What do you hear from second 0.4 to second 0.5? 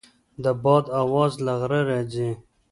د